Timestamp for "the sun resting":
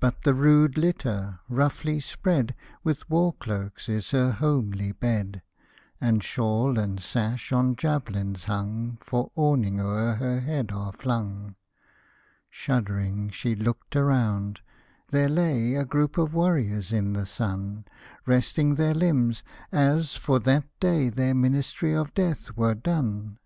17.12-18.76